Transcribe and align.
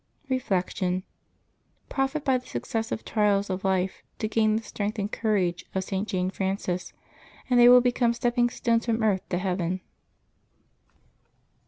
Reflection.— 0.29 1.03
Profit 1.97 2.25
by 2.25 2.39
the 2.39 2.47
successive 2.47 3.05
trials 3.05 3.51
of 3.51 3.63
life 3.63 4.01
to 4.17 4.27
gain 4.27 4.55
the 4.55 4.63
strength 4.63 4.97
and 4.97 5.11
courage 5.11 5.63
of 5.75 5.83
St. 5.83 6.07
Jane 6.07 6.31
Frances, 6.31 6.91
and 7.51 7.59
they 7.59 7.69
will 7.69 7.81
become 7.81 8.11
stepping 8.13 8.49
stones 8.49 8.87
from 8.87 9.03
earth 9.03 9.21
to 9.29 9.37
heaven. 9.37 9.79